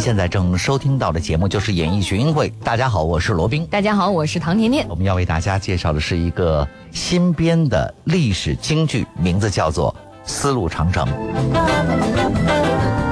[0.00, 2.50] 您现在正收听到的节目就是演艺群英会。
[2.64, 3.66] 大家好，我是罗宾。
[3.66, 4.88] 大家好，我是唐甜甜。
[4.88, 9.92] 我们要为大家介绍的是一个新编的历史京剧，名字叫做
[10.24, 11.06] 《丝路长城》。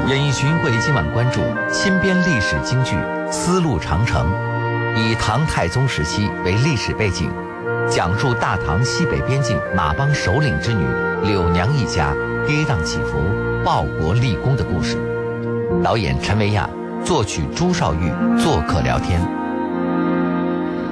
[0.08, 2.96] 演艺群英会今晚关注新编历史京剧
[3.30, 4.26] 《丝路长城》，
[4.96, 7.30] 以唐太宗时期为历史背景，
[7.90, 10.86] 讲述大唐西北边境马帮首领之女
[11.22, 12.14] 柳娘一家
[12.46, 13.18] 跌宕起伏、
[13.62, 14.96] 报国立功的故事。
[15.84, 16.68] 导演陈维亚，
[17.04, 19.20] 作曲朱少玉，做客聊天。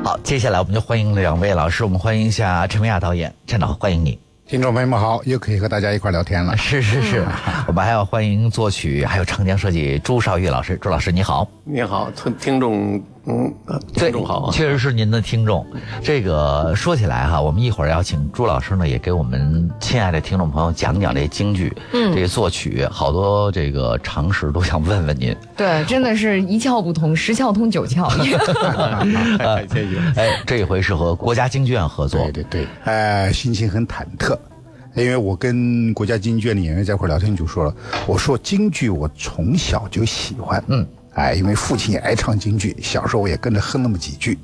[0.02, 4.18] 好，接下来我们就欢迎两位老师，我们欢迎一下陈维亚导演，陈导，欢迎你。
[4.46, 6.56] 听众朋友们好，又可以和大家一块聊天了。
[6.56, 7.26] 是是是，
[7.66, 11.46] 我们还要欢迎作曲还有长江设计朱少玉老师，朱老师你好。
[11.64, 13.52] 你好，听听众，嗯，
[13.92, 15.66] 听众好，确实是您的听众。
[16.00, 25.36] 这个说起来哈，我们一会儿要请朱老师呢，也给我们亲爱的听众朋友讲讲这京剧，嗯，这个作曲好多这个常识都想问问您。
[25.56, 28.06] 对，真的是一窍不通，十窍通九窍。
[29.42, 29.66] 哎，
[30.46, 34.38] 这一回是和国家京剧院合作，对对对，哎，心情很忐忑，
[34.94, 37.74] 因为我跟国家京剧院的演员在一块聊天就说了，
[38.06, 44.38] 我说京剧我从小就喜欢，嗯，哎，因为父亲也爱唱京剧，小时候我也跟着哼那么几句，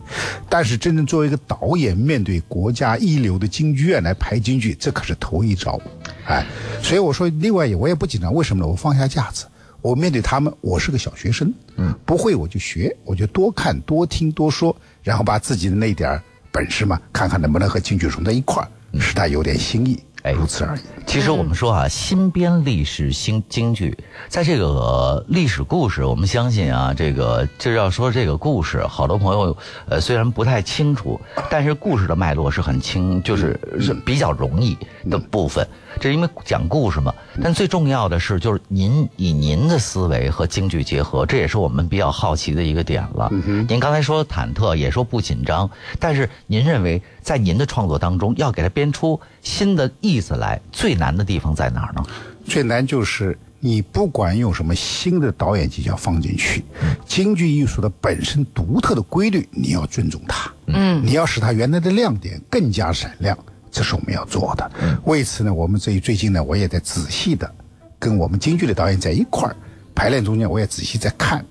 [0.49, 5.81] 但是真正作为一个导演，面对国家一流的京剧院来排京剧，这可是头一招，
[6.27, 6.45] 哎，
[6.83, 8.69] 所以我说，另外也我也不紧张，为什么呢？
[8.69, 9.47] 我放下架子。
[9.83, 18.69] 我面对他们，我是个小学生，嗯，不会我就学，我就多看多听多说，然后把自己的那点本事嘛，看看能不能和京剧融在一块儿，
[19.01, 20.81] 使他有点新意，哎，如此而已。
[21.07, 23.97] 其实我们说啊，新编历史新京剧，
[24.29, 29.57] 在这个历史故事，我们相信啊，这个就要说这个故事，好多朋友
[29.89, 34.79] 呃虽然不太清楚，但是故事的脉络是很清，就是是比较容易
[35.11, 35.67] 的部分。
[36.01, 43.31] 这是因为讲故事嘛，但最重要的是，就是您以您的思维和京剧结合，这也是我们比较好奇的一个点了。
[43.69, 52.05] 您刚才说忐忑，也说不紧张，但是您认为在您的创作当中，要给它编出新的意思来，最难的地方在哪儿呢？
[52.45, 56.65] 最难就是你不管用什么新的导演技巧放进去，
[57.07, 60.51] 京剧艺术的本身独特的规律，你要尊重它。
[60.67, 63.39] 嗯，你要使它原来的亮点更加闪亮。
[63.73, 64.71] 这是我们要做的。
[65.05, 67.53] 为此呢，我们这最近呢，我也在仔细的
[67.99, 69.57] 跟我们京剧的导演在一块儿
[69.95, 71.45] 排练中间，我也仔细在看，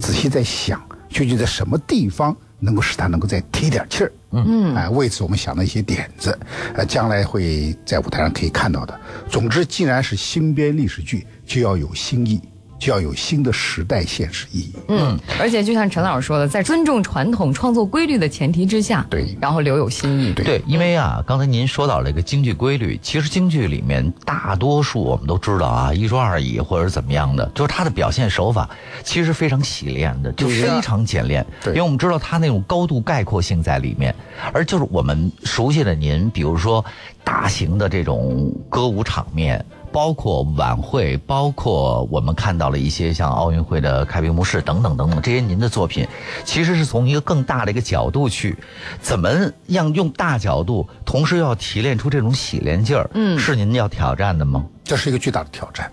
[0.00, 4.12] 仔细在想，究竟在什么地方能够使他能够再提点气儿。
[4.32, 6.36] 嗯，哎，为此我们想了一些点子，
[6.74, 8.98] 呃，将来会在舞台上可以看到的。
[9.30, 12.40] 总之，既然是新编历史剧，就要有新意。
[12.78, 14.72] 就要有新的时代现实意义。
[14.88, 20.32] 嗯，而且就像陈老师说的，在尊重传统创作规律的前提之下，对，然后留有新意。
[20.32, 28.68] 对，因为啊，刚才您说到了一个京剧规律，其实京剧里面大多数我们都知道啊，一桌二椅或者怎么样的，就是它的表现手法
[29.02, 31.44] 其实非常洗练的，就非常简练。
[31.62, 34.14] 对，因为我们知道它那种高度概括性在里面，
[34.52, 36.84] 而就是我们熟悉的您，比如说
[37.24, 39.64] 大型的这种歌舞场面。
[39.96, 46.06] 包括晚会，包括我们看到了一些像奥运会的开闭幕式等等等等，这些您的作品，
[46.44, 48.54] 其实是从一个更大的一个角度去，
[49.00, 49.30] 怎么
[49.68, 54.66] 样用大角度，同时要提炼出这种洗练劲儿，嗯，是您要挑战的吗？
[54.84, 55.90] 这是一个巨大的挑战，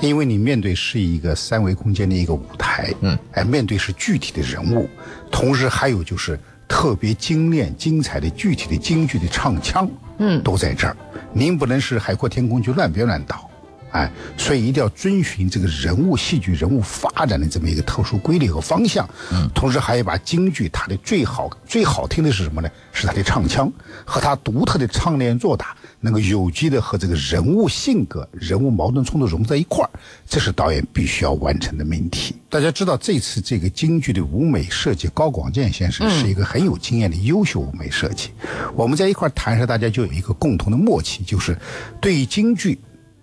[0.00, 4.88] 因为你面对是一个三维空间的一个舞台，嗯，哎，面对是具体的人物，
[5.32, 6.38] 同时还有就是
[6.72, 10.96] 特别精炼精彩的具体的京剧的唱腔，嗯，都在这儿。
[11.30, 13.46] 您不能是海阔天空就乱编乱导，
[13.90, 19.06] 哎，所以一定要遵循这个人物戏剧人物发展的这么一个特殊规律和方向。
[19.30, 22.70] 嗯，同时还要把京剧它的最好最好听的是什么呢？
[22.90, 23.70] 是它的唱腔
[24.06, 29.90] 和它独特的唱念做打，能够有机的和这个人物性格、人物矛盾冲突融在一块儿，
[30.28, 32.34] 这是导演必须要完成的命题。
[32.50, 38.28] 大家知道，这次这个京剧的舞美设计，高广建先生是一个很有经验的优秀舞美设计。
[38.74, 41.56] 我们在一块儿谈时，大家就有一个共同的默契，就是
[42.00, 42.78] 对于京剧。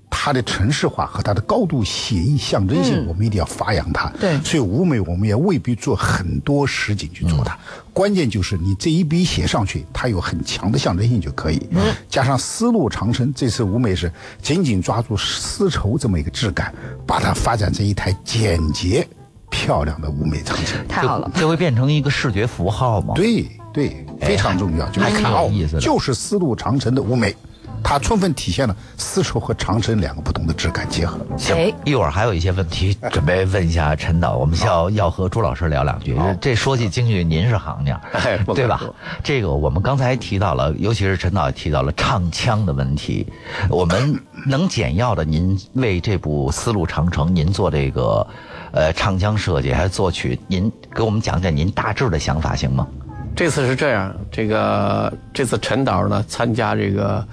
[0.10, 4.10] 它的城市化和它的高度写意象征性，我们一定要发扬它。
[4.20, 7.58] 对，所以舞美我们也未必做很多实景去做它，
[7.94, 11.62] 关键就是你这一笔写上去，它有很强的象征性就可以。
[11.72, 14.12] 嗯，加上丝路长城，这次舞美是
[14.42, 16.74] 紧紧抓住丝绸这么一个质感，
[17.06, 19.08] 把它发展成一台简洁
[19.50, 20.86] 漂亮的舞美长城。
[20.88, 23.14] 太好了，这会变成一个视觉符号吗？
[23.16, 24.90] 对对，非常重要。
[24.90, 27.36] 就看哦，就是丝路长城的舞美。
[27.84, 31.18] 它充分体现了丝绸和长城两个不同的质感结合。
[31.38, 36.18] 行哎，一会儿还有一些问题准备问一下陈导，我们要要和朱老师聊两句。
[36.40, 38.00] 这说起京剧，您是行家
[38.54, 38.82] 对吧？
[39.24, 43.26] 这个我们刚才提到了，尤其是陈导也提到了唱腔的问题。
[43.70, 48.26] 我们能简要的，您为这部《丝路长城》您做这个
[48.72, 52.88] 呃唱腔设计还是作曲，您给我们讲讲您大致的想法行吗？
[53.36, 57.26] 这次是这样，这个这次陈导呢参加这个，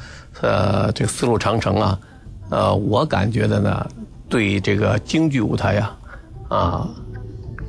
[0.42, 1.98] 呃，这个丝路长城啊，
[2.50, 3.86] 呃，我感觉的呢，
[4.28, 5.96] 对这个京剧舞台呀、
[6.48, 6.88] 啊，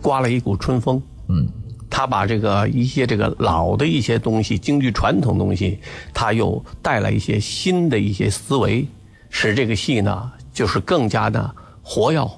[0.01, 1.01] 刮了一股春风。
[1.29, 1.47] 嗯，
[1.89, 5.79] 他把这个一些这个老的一些东西，京剧传统东西，
[6.13, 8.87] 他又带来一些新的一些思维，
[9.29, 11.49] 使这个戏呢，就是更加的
[11.81, 12.29] 活跃，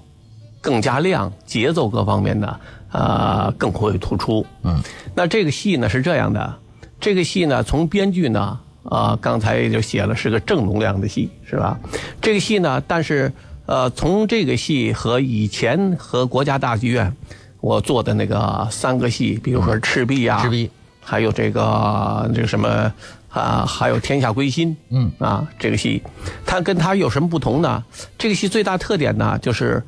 [0.62, 2.60] 更加亮，节奏各方面呢，
[2.92, 4.46] 呃，更会突出。
[4.64, 4.80] 嗯，
[5.16, 6.56] 那这个戏呢是这样的，
[7.00, 11.80] 这个戏呢从编剧呢，啊、刚才也就写了是个正能量的戏，是吧？
[12.22, 13.32] 这个戏呢，但是
[13.66, 17.14] 呃，从这个戏和以前和国家大剧院
[17.62, 20.70] 我做的那个三个戏，比如说《赤壁》呀，赤壁，
[21.02, 22.92] 还有这个这个什么
[23.30, 26.02] 啊，还有《天下归心》，嗯啊，这个戏，
[26.46, 27.84] 它跟它有什么不同呢？
[28.18, 29.84] 这个戏最大特点呢，就是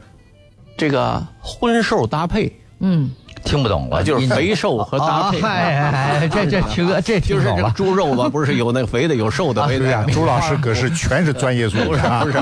[0.77, 3.09] 这个荤瘦搭配，嗯，
[3.43, 5.39] 听不懂了，啊，就是肥瘦和搭配。
[5.39, 7.71] 啊嗨嗨嗨这这 听这就是这听懂了。
[7.75, 9.97] 猪肉吧，不是有那肥的，有瘦的，肥的。
[9.97, 12.23] 啊朱老师可是全是专业术语啊！
[12.23, 12.39] 不是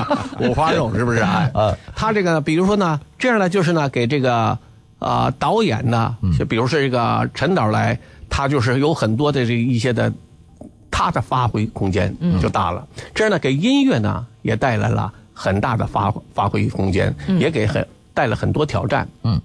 [0.48, 1.20] 五花肉，是不是？
[1.20, 1.50] 哎，
[1.94, 4.58] 他这个呢，比如说呢，这样呢，就是呢，给这个
[4.98, 7.98] 啊导演呢，就比如说这个陈导来，
[8.28, 10.12] 他就是有很多的这一些的
[10.90, 12.86] 他的发挥空间就大了。
[13.14, 19.08] 这样呢，给音乐呢也带来了很大的发发挥空间，也给很带了很多挑战。
[19.22, 19.40] 嗯，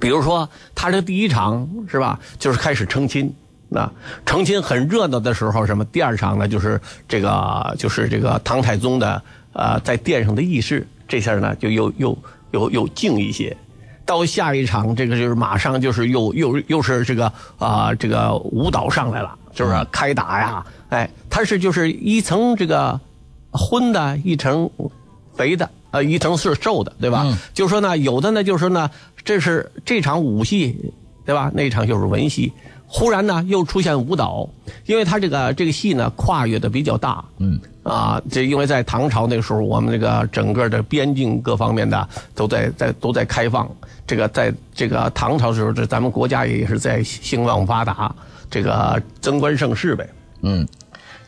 [0.00, 3.32] 比如说他这第一场是吧，就是开始成亲。
[3.74, 3.90] 那
[4.26, 5.82] 成亲很热闹的时候，什么？
[5.86, 6.78] 第二场呢，就是
[7.08, 9.22] 这个，就是这个唐太宗的
[9.54, 12.18] 呃，在殿上的议事，这下呢就又又
[12.50, 13.56] 又又静一些。
[14.04, 19.86] 到下一场，这个就是马上就是又又又是这个啊、这个舞蹈上来了，是不是？
[19.90, 23.00] 开打呀，哎，他是就是一层这个
[23.50, 24.68] 荤的，一层
[25.34, 27.24] 肥的，呃，一层是瘦的，对吧？
[27.54, 28.90] 就说呢，有的呢，就是说呢，
[29.24, 30.92] 这是这场武戏，
[31.24, 31.52] 对吧？
[31.54, 32.52] 那场就是文戏。
[32.94, 34.46] 忽然呢，又出现舞蹈，
[34.84, 43.66] 因为他这个这个戏呢跨越的比较大，嗯啊，这因为在唐朝那个时候，我们这个整个的边境各方面的都在在都在开放，
[44.06, 48.14] 这个在这个唐朝的时候，这咱们国家也是在兴旺发达，
[48.50, 50.06] 这个增官盛世呗，
[50.42, 50.68] 嗯，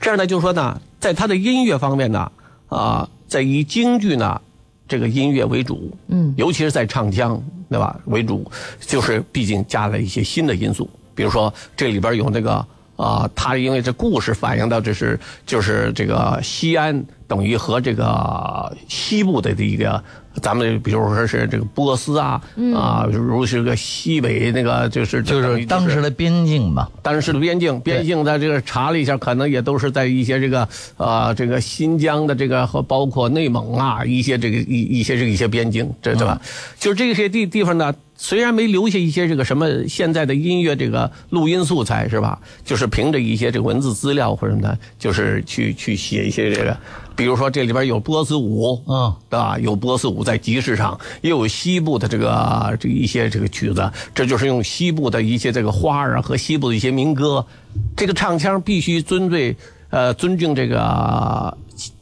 [0.03, 2.31] 这样呢，就是说呢，在他的音乐方面呢，
[2.69, 4.39] 啊，在以京剧呢
[4.87, 7.99] 这个音乐为主，嗯，尤其是在唱腔，对吧？
[8.05, 8.51] 为主，
[8.81, 12.67] 就是毕竟加了一些新的因素，比如说这里边有那个
[12.97, 17.05] 啊，他因为这故事反映到这是就是这个西安
[17.35, 20.03] 等于和这个西部的这个。
[20.43, 22.43] 咱们比如说是这个波斯啊，
[22.75, 36.41] 啊，如是个西北那个就是就是当时的边境吧，当时的边境，边境在这个查了一下，可能也都是在一些这个呃这个新疆的这个和包括内蒙啊一些这个一一些这个一些边境，这对吧？
[36.81, 42.41] 就是这些地地方呢，虽然没留下一些这个什么现在的音乐这个录音素材是吧？
[42.65, 46.77] 就是凭着一些这个文字资料或者什么的，就是去去写一些这个，
[47.17, 49.59] 比如说这里边有波斯舞，嗯，对吧？
[49.59, 57.45] 有波斯舞在集市上，也有西部的这个这一些这个曲子，这就是用西部的一些这个花儿啊和西部的一些民歌，
[57.97, 59.57] 这个唱腔必须尊对
[59.91, 61.59] 呃尊敬这个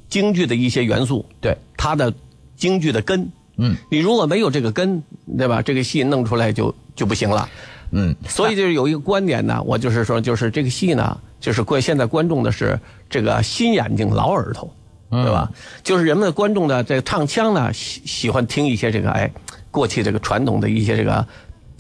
[0.09, 2.13] 京剧的一些元素，对它的
[2.57, 3.33] 京剧的根。
[3.57, 5.03] 嗯，你如果没有这个根，
[5.37, 5.61] 对吧？
[5.63, 7.49] 这个戏弄出来就就不行了。
[7.91, 12.81] 嗯，所以就是有一个观点呢，我就是说，就是这个戏呢，就是观现在观众的是
[13.11, 14.75] 这个新眼睛老耳朵，
[15.11, 15.51] 对吧？
[15.83, 19.31] 就是人们的观众呢，这个唱腔呢喜喜欢听一些这个哎
[19.71, 21.27] 过去这个传统的一些这个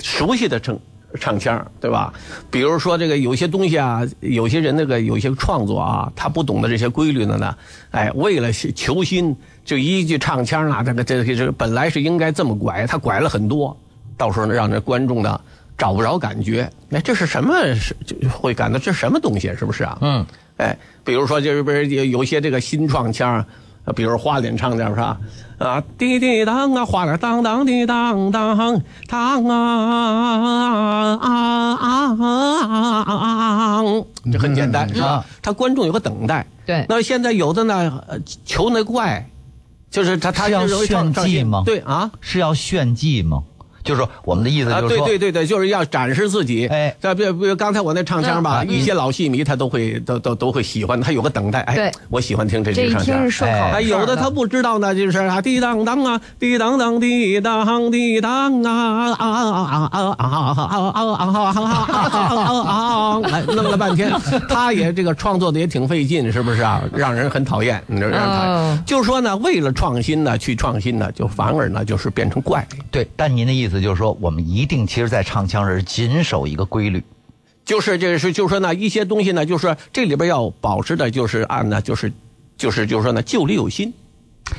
[0.02, 0.78] 熟悉的唱
[1.18, 2.12] 唱腔，对吧？
[2.50, 7.56] 比如说这个有些东西啊，有些人那个有些创作啊，他不懂得这些规律的呢，
[7.90, 13.76] 哎，为了求新，就一句唱腔啊，这个这个这个本来是应该这么拐，他拐了很多，
[14.16, 15.40] 到时候呢让这观众呢。
[15.78, 17.74] 找不着感觉，哎，这是什么？
[17.74, 19.52] 是就会感到这是什么东西？
[19.58, 19.98] 是不是啊？
[20.00, 20.24] 嗯，
[20.58, 23.44] 哎，比如说就是不是有有些这个新创腔，
[23.84, 25.18] 呃比如花脸唱的是吧？
[25.58, 31.28] 啊，滴滴当啊，花脸当当滴当当当啊啊
[31.80, 33.82] 啊啊啊！
[34.30, 35.24] 这很简单是吧？
[35.40, 36.46] 他观众有个等待。
[36.64, 39.26] 对那现在有的呢，呃求那怪，
[39.92, 43.44] 就是他他是要炫技吗对啊，是要炫技吗？
[43.84, 46.66] 就是说我们的意思啊，就是说，对对对对，就是要展示自己。
[46.68, 51.60] 哎这比如比如刚才我那唱腔吧，嗯一些老戏迷他都会都都都会喜欢，他有个等待。
[51.62, 53.38] 哎，我喜欢听这这一句唱腔听是。
[53.38, 60.26] 顺口哎哎，有的他不知道呢，就是啊，滴当当啊，滴当当，滴当滴当啊啊啊啊啊啊
[61.18, 63.20] 啊啊啊！
[63.30, 64.12] 来弄了半天，
[64.48, 66.82] 他也这个创作的也挺费劲，是不是啊？
[66.94, 68.84] 让人很讨厌，你知道让人讨哦厌。
[68.84, 72.66] 就是说呢，为了创新呢，去创新呢，就反而呢就是变成怪。
[72.90, 77.02] 对，但您的意思就是说，我们一定其实，在唱腔时谨守一个规律。
[77.64, 82.12] 就是这个是，就是说呢，一些东西呢，就是这里边要保持的，就是按呢，就是，
[82.56, 83.92] 就是就是说呢，旧里有新，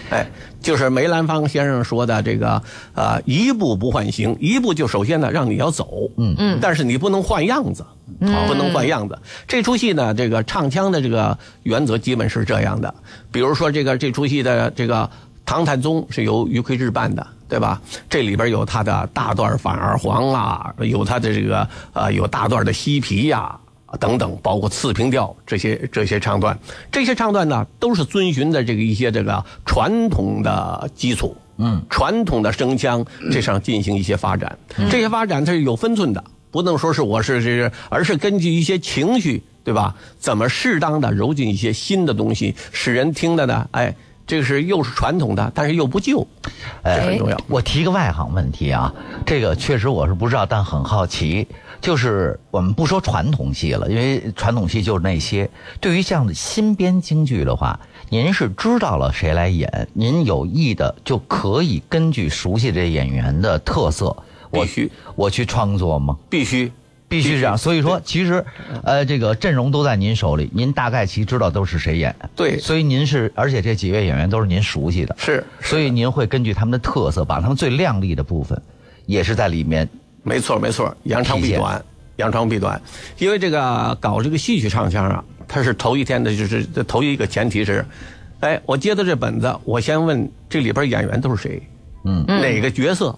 [0.09, 0.25] 哎，
[0.61, 7.85] 就是梅兰芳先生说的这个，呃，一步不换形，一步就首先呢让你要走，嗯嗯，但是你不能换样子，
[8.19, 9.19] 不能换样子。
[9.47, 12.93] 这出戏呢，这个唱腔的这个原则基本是这样的，
[13.31, 15.09] 比如说这个这出戏的这个。
[15.45, 17.79] 唐太宗是由于魁智扮的，对吧？
[18.09, 23.55] 这里边有他的大段反二黄啊，有他的这个呃，有大段的西皮呀、
[23.99, 26.57] 等等，包括次平调这些这些唱段，
[26.91, 34.57] 这些唱段呢，都是遵循的这个一些这个传统的基础，嗯，传统的声腔这上进行一些发展，
[34.89, 39.93] 这些发展它是有分寸的，不能说是我是这是，而是根据一些情绪，对吧？
[40.17, 43.69] 怎么适当的揉进一些新的东西，使人听的呢？
[43.73, 43.95] 哎。
[44.25, 46.25] 这个是又是传统的，但是又不旧，
[46.83, 47.37] 哎很重要。
[47.47, 48.93] 我提个外行问题啊，
[49.25, 51.47] 这个确实我是不知道，但很好奇。
[51.81, 55.49] 就是我们不说传统戏了，因为传统戏就是那些。
[55.81, 57.77] 对于这样的新编京剧的话，
[58.07, 64.15] 您是知道了谁来演，您有意的就可以根据熟悉这演员的特色，
[64.49, 66.17] 我必须我去创作吗？
[66.29, 66.71] 必须
[67.13, 67.55] 必须是这样。
[67.55, 68.43] 所以说，其实，
[68.83, 72.15] 呃，这个阵容都在您手里，您大概其知道都是谁演。
[72.35, 78.59] 对所以您是，而且这几位演员都是您熟悉的，是所以您会根据他们的特色，把他们最亮丽的部分，
[79.05, 79.87] 也是在里面。
[80.23, 82.81] 没错没错，扬长避短，扬长避短。
[83.19, 87.85] 因为这个搞这个戏曲唱腔啊，它是头一天的，就是头一个前提是，
[88.39, 91.61] 哎，我接到这本子，我先问这里边演员都是谁，
[92.05, 93.15] 嗯，哪个角色，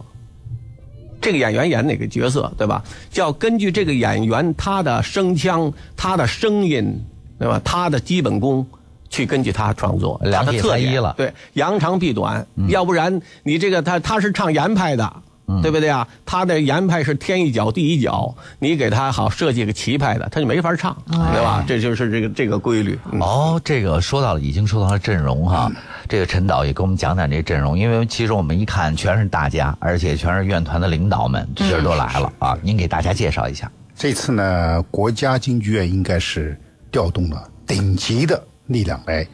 [1.26, 2.84] 这个演员演哪个角色，对吧？
[3.10, 7.04] 就要根据这个演员他的声腔、他的声音，
[7.40, 7.60] 对吧？
[7.66, 8.66] 他的基本功。
[9.08, 15.22] 去根据他创作，两他的特点体裁衣了对，扬长避短，要不然你这个他他是唱严派的，
[15.62, 16.08] 对不对啊？
[16.26, 21.64] 他的严派是天一脚地一脚，你给他好设计个棋派的，他就没法唱，对吧？
[21.68, 22.98] 这就是这个这个规律。
[23.12, 25.72] 嗯哦，这个说到了，已经说到了阵容哈。
[26.08, 32.58] 这个陈导也给我们讲讲这阵容，因为其实我们一看全是大家，而且全是院团的领导们，这都来了啊。
[32.62, 33.72] 您给大家介绍一下。
[33.96, 36.60] 这次呢，国家京剧院应该是
[36.92, 39.26] 调动了顶级的力量来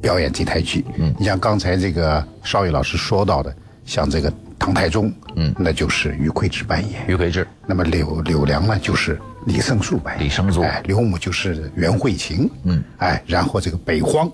[0.00, 0.84] 表演这台剧。
[0.98, 3.54] 嗯，你像刚才这个邵宇老师说到的，
[3.86, 7.06] 像这个唐太宗，嗯，那就是于魁智扮演。
[7.06, 10.26] 于魁智，那么柳柳良呢，就是李胜素扮演。
[10.26, 12.50] 李胜素哎，刘母就是袁慧琴。
[12.64, 14.30] 嗯，哎，然后这个北荒，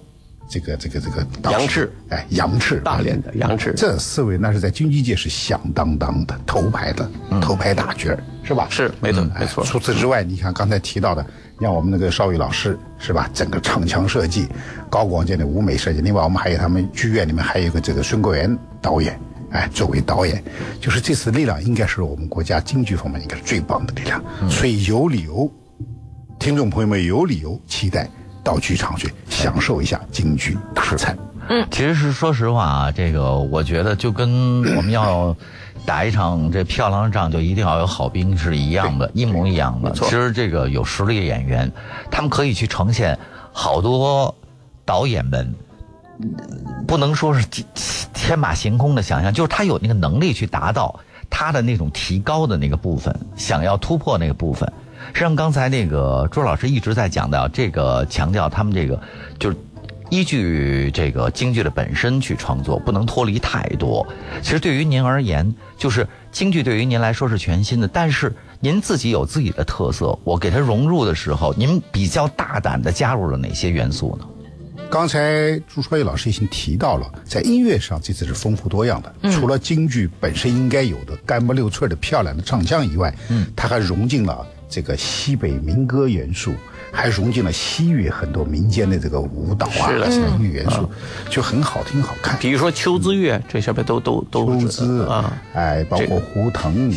[0.48, 7.08] 这个这个这个杨赤，哎，杨赤大连的杨赤这四位那是在京剧界是响当当的头牌的、
[7.40, 8.66] 头牌大角儿，是吧？
[8.70, 11.24] 是没错没错哎除此之外，你看刚才提到的，
[11.60, 13.28] 像我们那个邵宇老师是吧？
[13.34, 14.48] 整个唱腔设计、
[14.88, 19.18] 高广建的舞美设计，另外我们还有他们剧院里面还有一个这个孙国元导演，
[19.52, 20.42] 哎，作为导演，
[20.80, 25.50] 就是这次力量应该是我们国家京剧方面应该是最棒的力量，所以有理由，
[26.38, 28.08] 听众朋友们有理由期待
[28.42, 31.16] 到剧场去享受一下京剧大餐。
[31.70, 35.36] 其实是说实话啊，这个我觉得就跟我们要
[35.84, 39.90] 打一场这漂亮的仗，就一定要有好兵是一样的，一模一样的。
[39.92, 41.70] 其实这个有实力的演员，
[42.10, 43.18] 他们可以去呈现
[43.52, 44.34] 好多
[44.86, 45.54] 导演们。
[46.86, 47.66] 不能说是天
[48.12, 50.98] 天马行空的想象，就是他有那个能力去达到
[51.28, 54.70] 他的那种提高的那个部分，想要突破那个部分。
[55.12, 59.00] 实际上，刚才那个朱老师一直在讲到这个，强调他们这个
[59.38, 59.56] 就是
[60.10, 64.06] 依据这个京剧的本身去创作，不能脱离太多。
[64.42, 70.16] 其实对于您而言，就是京剧对于您来说是全新的，但是您自己有自己的特色。
[70.22, 74.26] 我给它融入的时候，您比较大胆的加入了哪些元素呢？
[74.92, 79.30] 刚才朱超越老师已经提到了，在音乐上这次是丰富多样的。
[79.30, 86.52] 除了京剧本身应该有的干不溜脆的漂亮的唱腔以外，嗯，它还融进了这个西北民歌元素，
[86.92, 90.86] 还融进了西域很多民间的这个舞蹈啊、是的音乐元素，
[91.30, 92.38] 就很好听好看。
[92.38, 96.92] 比如说秋之月，这下边都都都秋姿啊，哎，包括胡腾，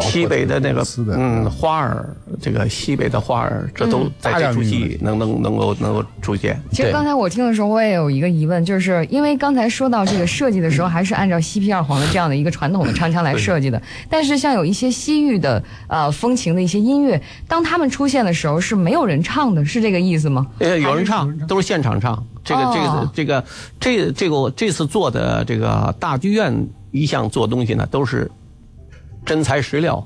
[0.00, 6.60] 西北的那个的嗯花儿，这个西北的花儿，这都在这出戏能能能够能够出现。
[6.70, 13.80] 其实刚才我听的时候，我也有一个疑问，就是因为刚才说到这个设计的时候，还是按照西皮二黄的这样的一个传统的唱腔来设计的。
[14.08, 20.46] 但是像有一些西域的呃风情的一些音乐，当他们出现的时候是没有人唱的，是这个意思吗？
[20.58, 22.24] 呃，有人唱，都是现场唱。
[22.44, 23.44] 这个这个这个
[23.78, 28.30] 这这个我这次做的这个大剧院一向做东西呢，都是
[29.28, 30.04] 真材实料。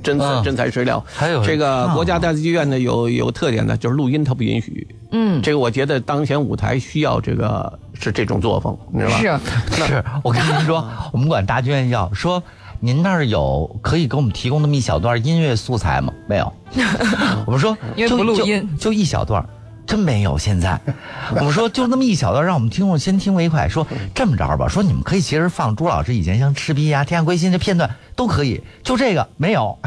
[0.00, 4.86] 真嗯真材实料，还有这个国家大剧院呢有有特点呢，就是录音它不允许。
[5.10, 9.40] 嗯，这个我觉得当前舞台需要这个是这种作风，你知道吧？
[9.72, 9.86] 是。
[9.86, 12.40] 是我跟您说， 我们管大剧院要说，
[12.78, 16.12] 您那儿有可以给我们提供那么一小段音乐素材吗？
[16.28, 16.52] 没有。
[17.44, 19.44] 我们说因为不录音就一小段。
[19.84, 20.80] 真没有，现在
[21.34, 23.68] 我们说就那么一小段，让我们听众先听为快。
[23.68, 29.76] 说这么着吧，说你们可以其实放朱老师以前像《赤壁》呀、《天下归心》这片段都可以，就这个没有。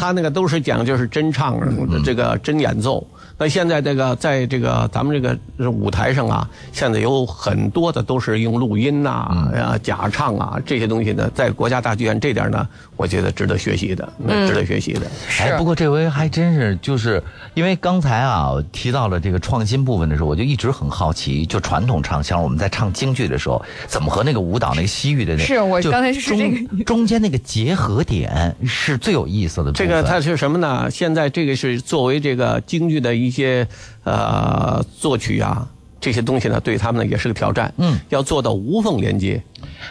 [0.00, 1.58] 他那个都是讲就是真唱，
[2.04, 3.06] 这个真演奏。
[3.38, 15.02] 那现在这个在这个咱们这个舞台上啊，现在有很多的都是用录音呐、啊、假唱啊这些东西呢，在国家大剧院这点呢，我觉得值得学习的，那值得学习的。
[15.40, 17.22] 哎，不过这回还真是，就是
[17.54, 29.70] 因为刚才啊提到了这个创新部分的时候，我就一直很好奇，就传统唱腔，我们在唱京剧的时候，怎么和那个舞蹈那个西域的那是我刚才是中这个中间那个结合点是最有意思的。
[29.70, 30.90] 这个它是什么呢？
[30.90, 33.66] 现在这个是作为这个京剧的一些
[34.04, 35.68] 呃作曲啊。
[36.00, 37.74] 这些东西呢，对他们呢也是个挑战。
[37.76, 39.42] 嗯，要做到无缝连接。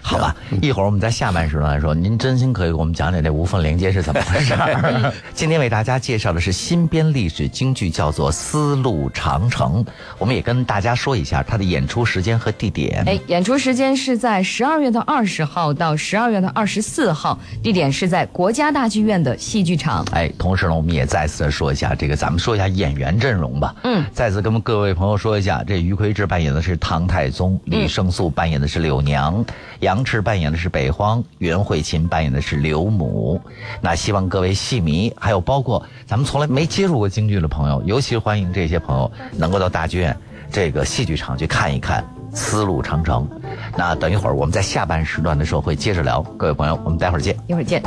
[0.01, 5.13] 好吧，一会儿我们在下半时段来说，您真心可以给我们讲讲这无缝连接是怎么回事儿。
[5.34, 9.84] 今天为大家介绍的是新编历史京剧，叫做《丝路长城》。
[10.17, 13.03] 我们也跟大家说一下它的演出时间和地点。
[13.06, 20.06] 哎，演出时间是在十二月的二十号到十二月的二十四号，地点是在国家大剧院的戏剧场。
[20.12, 23.75] 哎，同时呢，我们也再次地说一下这个，咱们说一下演员阵容吧。
[23.84, 29.44] 嗯，再次跟各位朋友说一下，这于魁智扮演的是唐太宗，李胜素扮演的是柳娘，
[29.79, 33.39] 杨赤扮演的是北荒，袁慧琴扮演的是刘母。
[33.81, 40.15] 那希望各位戏迷，还有包括咱们从来没接触过京剧的朋友，尤其欢迎这些朋友能够到大剧院
[40.51, 42.03] 这个戏剧场去看一看
[42.36, 43.27] 《丝路长城》。
[43.75, 47.36] 那等一会儿我们在下半时段的时候会接着聊，各位朋友，我们待会儿见。
[47.48, 47.84] 一会儿见。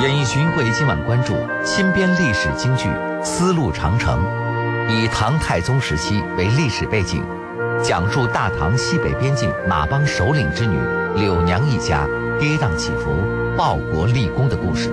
[0.00, 2.88] 演艺巡会今晚关注新编历史京剧
[3.24, 4.18] 《丝路长城》，
[4.88, 7.22] 以唐太宗时期为历史背景，
[7.82, 10.76] 讲述大唐西北边境马帮首领之女
[11.16, 12.06] 柳娘一家
[12.38, 13.10] 跌宕起伏、
[13.56, 14.90] 报国立功的故事。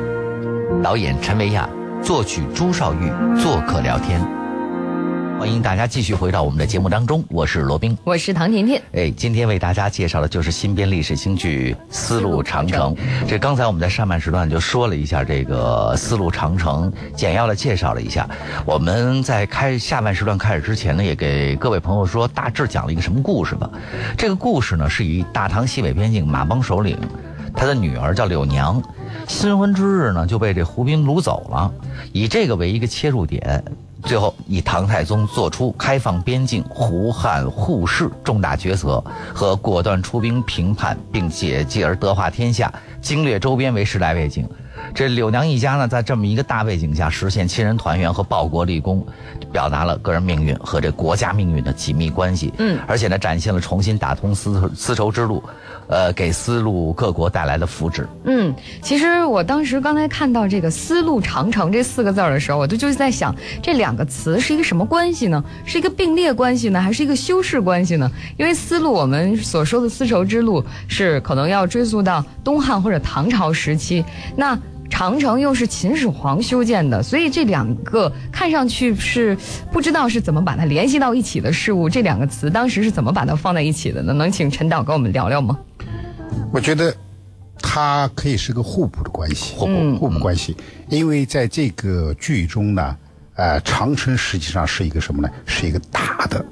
[0.83, 1.67] 导演陈维亚，
[2.01, 4.21] 作曲朱少玉，做客聊天。
[5.38, 7.95] 欢迎大家继续回到我们的节目当中，我是罗宾。
[8.04, 8.82] 我是唐甜甜。
[8.93, 12.95] 哎，今天为大家介绍的就是新编历史新剧《丝路长城》。
[13.28, 18.28] 这刚才我们在上半时段就说了一下这个《丝路长城》，简要的介绍了一下。
[18.65, 23.69] 我们在开下半时段开始之前呢，也给各位朋友说大致讲了一个什么故事吧。
[24.17, 26.98] 这个故事呢，是以大唐西北边境马帮首领，
[27.54, 28.82] 他的女儿叫柳娘，
[29.28, 31.71] 新婚之日呢就被这胡兵掳走了，
[32.13, 33.63] 以这个为一个切入点。
[34.05, 44.47] 最后以唐太宗做出开放边境、胡汉互市重大抉择和果断出兵平叛，并且继而德化天下、经略周边为时代背景。
[44.93, 49.03] 这柳娘一家呢，在这么一个大背景下，实现亲人团圆和报国立功，
[49.51, 52.53] 表达了个人命运和这国家命运的紧密关系。
[52.59, 55.41] 嗯，而且呢，展现了重新打通丝丝绸之路，
[55.88, 58.06] 呃，给丝路各国带来的福祉。
[58.24, 65.43] 嗯，其实我当时刚才看到这个“丝路长城”这四个字儿的时候，我就就是在想，这两个词是一个什么关系呢？
[65.65, 68.12] 是一个并列关系呢，还是一个修饰关系呢？
[68.38, 74.04] 因为丝路，我们所说的丝绸之路，是可能要追溯到东汉或者唐朝时期。
[74.36, 74.58] 那
[74.89, 79.38] 长城又是秦始皇修建的，所以这两个看上去是
[79.71, 84.13] 不知道是怎么把它联系到一起的事物，这两个词当时是怎么把它放在一起的呢？
[84.13, 85.58] 能请陈导跟我们聊聊吗？
[86.52, 86.95] 我觉得
[87.60, 90.56] 它可以是个互补的关系，互补互补关系，
[90.89, 92.98] 因为在这个剧中呢，
[93.36, 95.30] 呃，长城实际上是一个什么呢？
[95.45, 96.45] 是一个大的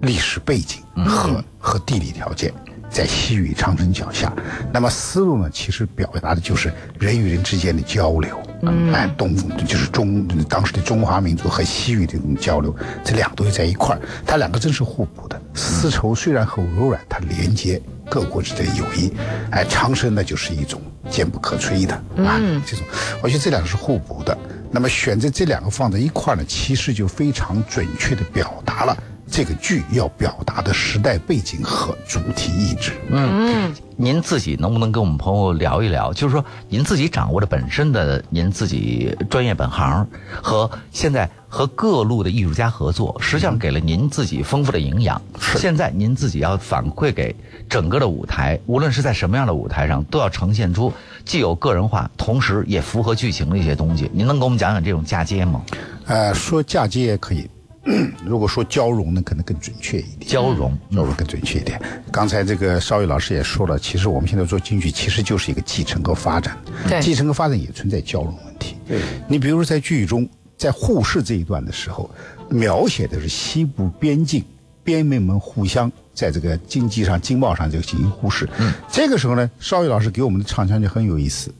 [0.00, 2.52] 历史背景和、和地理条件。
[2.90, 4.30] 在西域长城脚下，
[4.70, 15.40] 那么丝路呢，其实表达的就是人与人之间的交流，嗯，哎，东就是中当时的中华民族和西域的这种交流，这两个东西在一块儿，它两个真是互补的。
[15.54, 17.80] 丝绸虽然很柔软，它连接
[18.12, 19.10] 各国之间的友谊，
[19.50, 22.84] 哎，长生呢就是一种坚不可摧的啊，这种，
[23.22, 24.36] 我觉得这两个是互补的。
[24.70, 28.94] 那么选择这两个放在一块儿呢，其实就非常准确的表达了
[29.32, 32.92] 这个剧要表达的时代背景和主题意志。
[33.08, 36.12] 嗯您自己能不能跟我们朋友聊一聊？
[36.12, 40.06] 就是说，您自己掌握的本身的您自己专业本行
[40.42, 45.22] 和现在和各路的艺术家合作，实际上给了您自己丰富的营养。
[45.40, 47.34] 是现在您自己要反馈给
[47.70, 50.92] 整个的舞台，无论是在什么样的舞台上，都要呈现出
[51.24, 54.10] 既有个人化，同时也符合剧情的一些东西。
[54.12, 55.62] 您能给我们讲讲这种嫁接吗？
[56.06, 57.48] 呃，说嫁接也可以，
[58.24, 60.30] 如果说交融呢，可能更准确一点。
[60.30, 61.80] 交融，交融更准确一点。
[62.12, 66.56] 刚才这个邵宇老师也说了，其实我们现在做京剧，其实就是一个继承和发展。
[66.88, 68.76] 对继承和发展也存在交融问题。
[68.86, 72.08] 对，你比如说在剧中，在互市这一段的时候，
[72.48, 74.44] 描写的是西部边境
[74.84, 78.48] 边民们互相在这个经济上、经贸上这个进行互市。
[78.58, 81.52] 嗯，这个时候呢，邵宇老师给我们的唱腔就很有意思，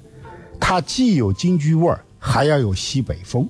[0.60, 3.48] 它既有京剧味儿，还要有西北风。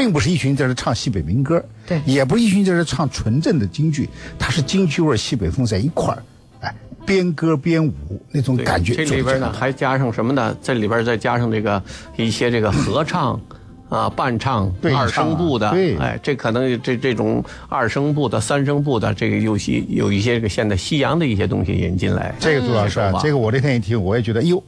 [0.00, 4.08] 并不是一群在这唱西北民歌，对也不是一群在这唱纯正的京剧，
[4.38, 6.22] 它是京剧味儿、西北风在一块儿，
[6.60, 7.92] 哎，边歌边舞
[8.32, 8.94] 那种感觉。
[8.94, 10.56] 这里边呢还加上什么呢？
[10.62, 11.82] 这里边再加上这个
[12.16, 13.38] 一些这个合唱。
[13.90, 22.32] 啊，伴唱对二声部的，对哎，这可能这这种二声部的、三声部的，这个有些有一些这个现在西洋的一些东西引进来。
[22.38, 24.62] 这个朱老师啊这个我那天一听，我也觉得，哎呦，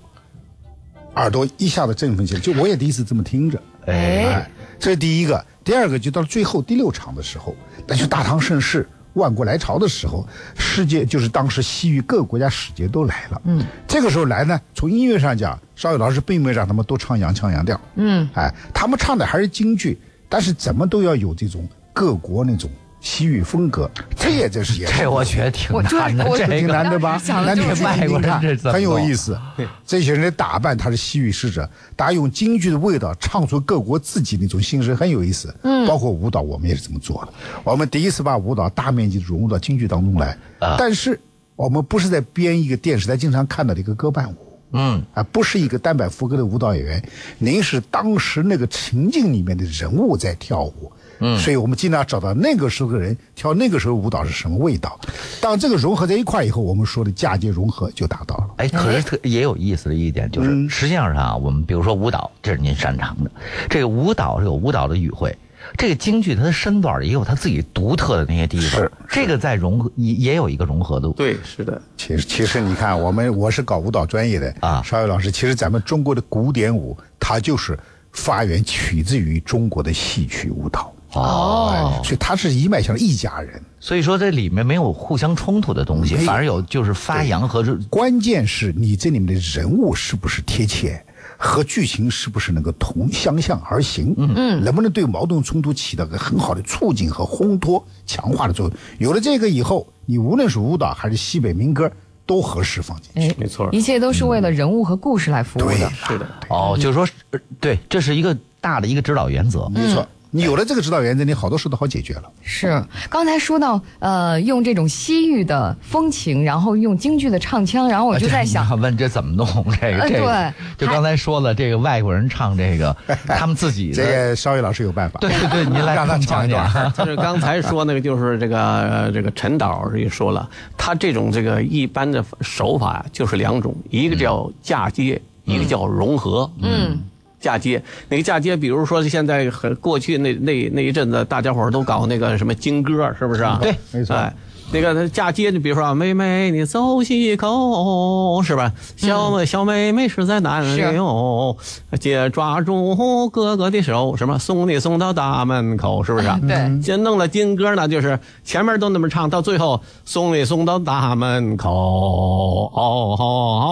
[1.15, 3.63] 耳朵一下子振奋起来，就我也第一次这么听着。
[3.87, 4.51] 哎，
[4.83, 5.43] 这是第一个。
[5.63, 7.55] 第二个，就到了最后第六场的时候，
[7.87, 10.27] 那就大唐盛世、万国来朝的时候，
[10.59, 13.41] 世界就是当时西域各个国家使节都来了。
[13.45, 17.81] 嗯，这个时候来呢，从音乐上讲，邵雨老师并没有让他们都唱洋腔洋调。
[17.95, 19.97] 嗯，哎，他们唱的还是京剧，
[20.29, 22.69] 但是怎么都要有这种各国那种
[23.03, 23.91] 西域风格。
[24.17, 29.39] 这也这是也是这我觉得挺难的，我这个挺难的吧那你就是注意外国人听看很有意思。
[29.85, 35.55] 这些人的打扮，他是西域使者，大家用京剧的味道唱出各国自己那种心声，很有意思。
[35.65, 37.33] 嗯，包括舞蹈，我们也是这么做的。
[37.65, 40.39] 我们第一次把舞蹈大面积融入到京剧当中来，
[40.79, 41.21] 但是
[41.57, 44.37] 我们不是在编一个电视台经常看到的一个歌伴舞。
[44.75, 47.03] 嗯，啊，不是一个单板副歌的舞蹈演员，
[47.39, 50.91] 您是当时那个情境里面的人物在跳舞。
[51.23, 54.99] 嗯，所以我们尽量找到那个时候的人跳那个时候舞蹈是什么味道。
[55.41, 58.49] 当这个融合在一块以后，我们说的嫁接融合就达到了。
[58.59, 63.31] 哎，可是特也有意思的一点就是，嗯实际上啊，我们比如说舞蹈，这是您擅长的，
[63.71, 65.37] 这个舞蹈是有舞蹈的语汇。
[65.79, 71.13] 这个京剧它的身段也有它自己独特的那些地方，是这个在融合也也有一个融合度。
[71.13, 77.79] 对，是的，其实，其实你看，我们我是搞舞蹈专业的啊邵伟老师，其实咱们中国的古典舞，它就是
[78.11, 80.92] 发源取自于中国的戏曲舞蹈。
[81.15, 83.63] 哦哎，所以他是一脉相承，一家人。
[83.81, 91.05] 所以说这里面没有互相冲突的东西，反而有就是发扬和这关键是你这里面的人物是不是贴切，
[91.37, 98.77] 和剧情是不是能够同相向而行，嗯嗯，能不能对矛盾冲突起到个很好的促进和烘托、强化的作用？
[98.99, 101.91] 有了这个以后，你无论是舞蹈还是西北民歌，
[102.25, 103.31] 都合适放进去。
[103.31, 105.91] 哎，没错一切都是为了人物和故事来服务对的。
[105.91, 106.27] 是的。
[106.49, 109.69] 哦，就是说，呃对，这是一个大的一个指导原则。
[109.69, 112.23] 没错，你有了这个指导原则，你好多事都好解决了。
[112.41, 119.47] 是，刚才说到呃，用这种西域的风情，然后用京剧的唱腔，然后我就在想，啊问这怎么弄？
[119.79, 122.97] 这个呃这个，对就刚才说了，这个外国人唱这个，
[123.29, 125.21] 他们自己 这，个邵宇老师有办法。
[125.21, 126.91] 对对对，您来让他讲唱一段讲。
[126.95, 136.51] 就是刚才说那个，就是这个呃这个陈导也说了，他这种这个一般的手法就是两种，一个叫嫁接，一个叫融合。
[136.63, 136.99] 嗯。
[137.43, 143.59] 嫁接，那个嫁接，比如说现在很过去那那那一阵子，大家伙儿都搞那个什么京歌，是不是啊？
[143.61, 144.33] 对没错哎，
[144.73, 148.73] 那个他嫁接，你比如说啊，妹妹你走西口，是吧？
[148.97, 151.57] 小、小妹妹实在难留，
[152.01, 156.41] 姐抓住哥哥的手，什么送你送到大门口，是不是啊？
[156.41, 163.67] 对这弄了京歌呢，就是前面都那么唱，到最后送你送到大门口，哦哦哦哦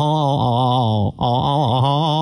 [0.00, 1.26] 哦哦哦哦
[1.82, 2.21] 哦，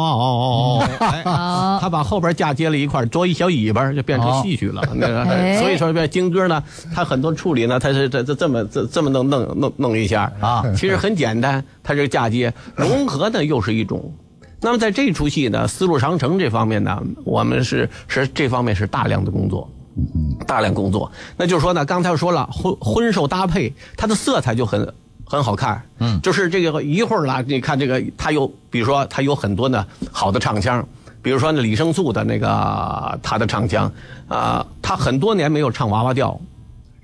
[1.00, 4.82] 哎，他把后边嫁接了一块儿，捉一小尾巴，就变成戏曲了。
[4.94, 6.62] 那个，哎所以说这京歌呢，
[6.94, 14.12] 它很多处理呢，它是这这这么这这么弄弄弄弄一下啊其实很简单，它这个嫁接融合呢又是一种。
[14.60, 19.68] 那么在这出戏呢，丝路长城这方面呢，我们是是这方面是大量的工作。
[20.46, 24.94] 大量工作，那就是说呢，刚才说了婚婚寿搭配，它的色彩就很
[25.30, 30.84] 很好看，嗯，就是这个一会儿啦，你看这个，他有，比如说他有很多呢好的唱腔，
[31.22, 33.90] 比如说那李胜素的那个他的唱腔，
[34.26, 36.40] 啊、他很多年没有唱娃娃调，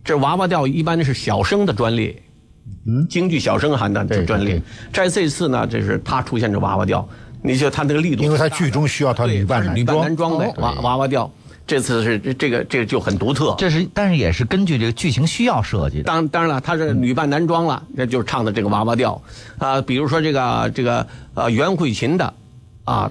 [0.04, 2.20] 这娃娃调一般是小生的专利，
[2.84, 4.60] 嗯，京剧小生喊的这专利，
[4.92, 7.08] 在这次呢，这是他出现这娃娃调，
[7.42, 10.54] 你就他那个力度因为他剧中需要他对女扮女扮装男装的哦。
[10.58, 11.30] 娃娃娃调。
[11.66, 13.54] 这次是这这个这个就很独特。
[13.58, 16.04] 这是，但是也是根据这个剧情需要设计的。
[16.04, 19.20] 当当然了，他是女扮男装了，那就是唱的这个娃娃调
[19.58, 22.32] 啊、比如说这个这个呃袁慧琴的
[22.84, 23.10] 啊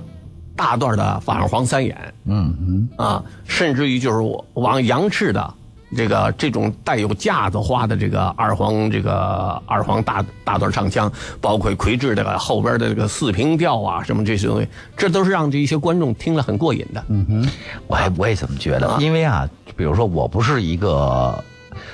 [0.56, 5.54] 大段的法上黄三眼，嗯嗯，啊，甚至于就是我王杨赤的
[5.96, 17.04] 这个这种带有架子花的这个二黄这个二黄大大段唱腔，包括魁智这个后边的这个四平调啊，什么这些东西，这都是让这些观众听了很过瘾的。
[17.10, 17.50] 嗯哼，
[17.88, 21.44] 我还我也这么觉得，因为啊，比如说我不是一个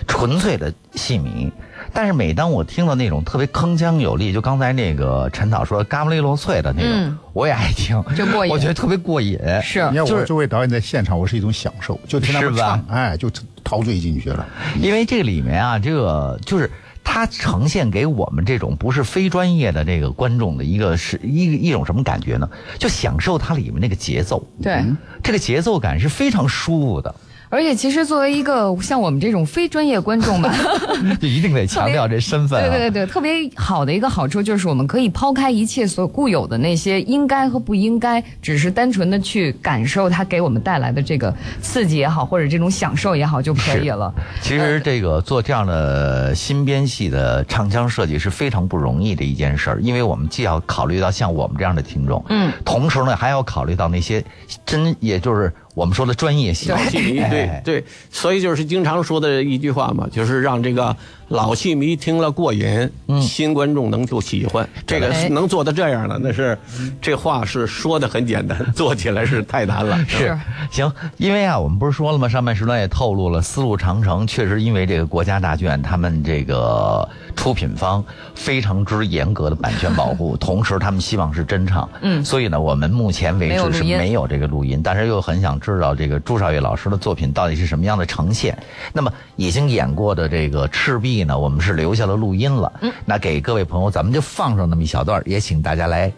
[0.07, 1.51] 纯粹的戏迷。
[1.93, 9.39] 但是每当我听到那种特别铿锵有力，就刚才那个陈导说嘎巴利落脆的那种，嗯我也爱听，就过瘾我觉得特别过瘾。
[9.61, 13.29] 是你看就是我作为导演在现场，我是一种享受，就听他们是吧唱，哎，就
[13.63, 14.45] 陶醉进去了。
[14.81, 16.69] 因为这个里面啊，这个就是
[17.03, 22.49] 它呈现给我们这种不是非专业的这个观众的一个是一一种什么感觉呢？
[22.77, 24.83] 就享受它里面那个节奏，对。
[25.23, 27.15] 这个节奏感是非常舒服的，
[27.51, 30.55] 而且其实作为一个像我们这种非专业观众吧，
[31.19, 32.69] 就一定得强调这身份、啊。
[32.69, 44.13] 对对对，特别好的一个好处就是我们可以抛开一切所固有的那些应该和不应该，只是单纯的去感受它给我们带来的这个刺激也好，或者这种享受也好就可以了。
[44.41, 54.23] 其实这个做这样的新编戏的唱腔设计是非常不容易的一件事儿，因为我们既要考虑到像我们这样的听众，嗯，同时呢还要考虑到那些
[54.65, 56.75] 真也就是我们说的专业性。
[56.91, 60.95] 对对，所以就是经常说的一句话嘛，就是让这个
[61.31, 62.89] 老戏迷听了过瘾，
[63.21, 64.67] 新观众能就喜欢。
[64.85, 66.57] 这个能做到这样的，那是
[67.01, 69.97] 这话是说的很简单， 做起来是太难了。
[70.05, 70.37] 是
[70.69, 72.27] 行，因为啊，我们不是说了吗？
[72.27, 78.03] 上半时段也透露了，《丝路长城》确实因为这个国家大剧院他们这个出品方
[78.35, 88.57] 非常之严格的版权保护， 同时他们希望是真唱，嗯所以呢，我们目前为止是没有这个录音，但是又很想知道这个朱少爷老师的作品到底是什么样的呈现。
[88.91, 92.71] 那么已经演过的这个《赤壁》那我们是留下了录音了，
[93.05, 96.11] 那给各位朋友，咱们就放上那么一小段，也请大家来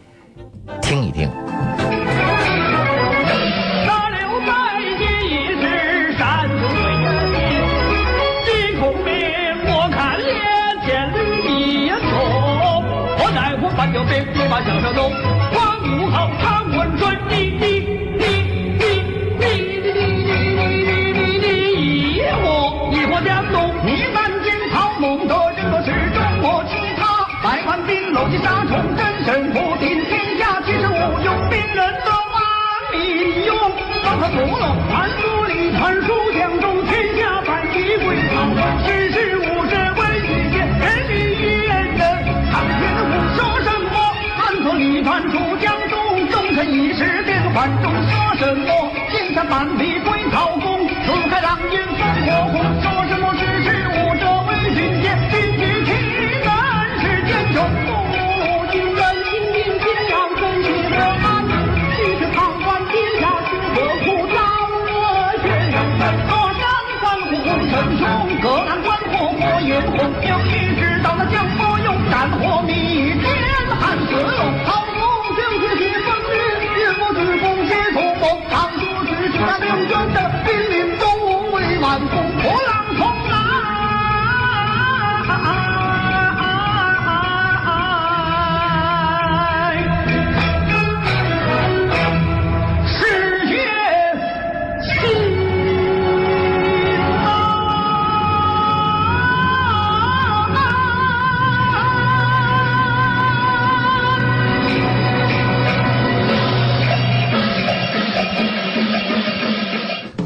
[0.82, 1.30] 听一听。
[3.88, 6.50] 大刘拜是山，
[8.80, 9.12] 孔明
[9.66, 10.32] 我看脸
[10.86, 12.12] 浅绿衣丛，
[13.20, 15.10] 我乃我半条鞭，一把小刀走，
[15.54, 16.80] 夸武好，唱文
[17.30, 17.73] 你一。
[28.42, 32.42] 杀虫真神不定天下，七十五用兵人的万
[32.92, 33.56] 民勇，
[34.04, 42.02] 包括部落传书里传书江中，天下百地归朝官，世事无事为世界，人民一人人，
[42.52, 43.94] 苍天无说什么，
[44.40, 52.93] 安托里传出江东，忠臣一时变幻中说什么，金山万里归曹公，楚开狼烟烽火红，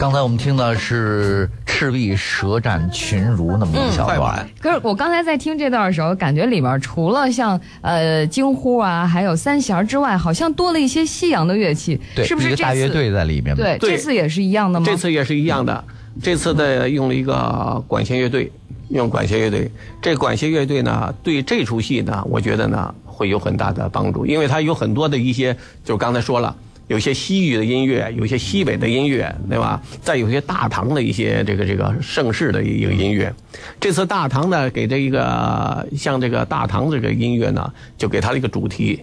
[0.08, 12.88] 刚才我们听到的是赤壁舌战群儒那么一小段可是我刚才在听这段的时候，感觉里面除了像呃京呼啊，还有三弦之外，好像多了一些西洋的乐器，对，是不是这一个大乐？
[12.88, 13.54] 队在里面？
[13.54, 14.86] 对，这次也是一样的吗？
[14.86, 15.84] 这次也是一样的，
[16.24, 18.50] 这次的用了一个管弦乐队，
[18.88, 19.70] 用管弦乐队。
[20.02, 26.56] 这管弦乐队呢，对这出戏呢，我觉得呢会有很大的帮助，因为它有很多的一些，就刚才说了。
[26.88, 29.82] 有些西域的音乐，有些西北的音乐，对吧？
[30.02, 33.34] 再有些大唐的一些这个这个盛世的一个音乐。
[33.80, 39.02] 这次大唐呢，给这一个像这个大唐这个音乐呢，就给它了一个主题，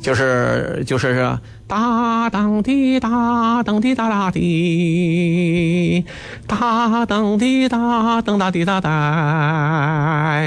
[0.00, 6.04] 就是就是是哒当滴哒当滴哒哒滴，
[6.46, 10.42] 哒当滴哒当哒滴哒哒，